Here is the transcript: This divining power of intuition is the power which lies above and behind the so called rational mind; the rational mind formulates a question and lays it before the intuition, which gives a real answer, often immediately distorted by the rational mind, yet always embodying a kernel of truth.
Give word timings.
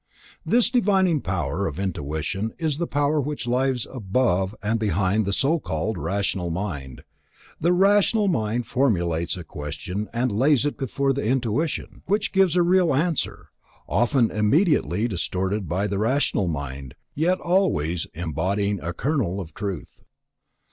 This 0.43 0.71
divining 0.71 1.21
power 1.21 1.67
of 1.67 1.77
intuition 1.79 2.53
is 2.57 2.79
the 2.79 2.87
power 2.87 3.21
which 3.21 3.45
lies 3.45 3.85
above 3.85 4.55
and 4.63 4.79
behind 4.79 5.27
the 5.27 5.31
so 5.31 5.59
called 5.59 5.95
rational 5.95 6.49
mind; 6.49 7.03
the 7.59 7.71
rational 7.71 8.27
mind 8.27 8.65
formulates 8.65 9.37
a 9.37 9.43
question 9.43 10.09
and 10.11 10.31
lays 10.31 10.65
it 10.65 10.75
before 10.75 11.13
the 11.13 11.23
intuition, 11.25 12.01
which 12.07 12.31
gives 12.33 12.55
a 12.55 12.63
real 12.63 12.95
answer, 12.95 13.49
often 13.87 14.31
immediately 14.31 15.07
distorted 15.07 15.69
by 15.69 15.85
the 15.85 15.99
rational 15.99 16.47
mind, 16.47 16.95
yet 17.13 17.39
always 17.39 18.07
embodying 18.15 18.79
a 18.79 18.93
kernel 18.93 19.39
of 19.39 19.53
truth. 19.53 20.01